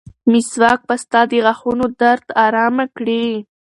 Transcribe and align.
مسواک 0.31 0.79
به 0.87 0.95
ستا 1.03 1.21
د 1.31 1.31
غاښونو 1.45 1.85
درد 2.01 2.25
ارامه 2.45 2.85
کړي. 2.97 3.25